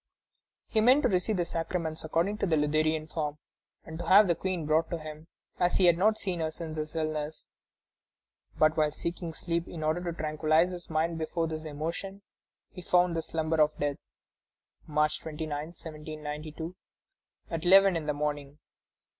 He 0.65 0.81
meant 0.81 1.03
to 1.03 1.09
receive 1.09 1.37
the 1.37 1.45
sacraments 1.45 2.03
according 2.03 2.39
to 2.39 2.47
the 2.47 2.57
Lutheran 2.57 3.05
form, 3.05 3.37
and 3.83 3.99
to 3.99 4.07
have 4.07 4.25
the 4.27 4.33
Queen 4.33 4.65
brought 4.65 4.89
to 4.89 4.97
him, 4.97 5.27
as 5.59 5.75
he 5.75 5.85
had 5.85 5.95
not 5.99 6.17
seen 6.17 6.39
her 6.39 6.49
since 6.49 6.77
his 6.77 6.95
illness. 6.95 7.51
But 8.57 8.75
while 8.75 8.89
seeking 8.89 9.31
sleep 9.31 9.67
in 9.67 9.83
order 9.83 10.01
to 10.03 10.11
tranquillize 10.11 10.71
his 10.71 10.89
mind 10.89 11.19
before 11.19 11.47
this 11.47 11.65
emotion, 11.65 12.23
he 12.71 12.81
found 12.81 13.15
the 13.15 13.21
slumber 13.21 13.61
of 13.61 13.77
death, 13.77 13.97
March 14.87 15.19
29, 15.21 15.51
1792, 15.65 16.75
at 17.51 17.63
eleven 17.63 17.95
in 17.95 18.07
the 18.07 18.13
morning. 18.15 18.57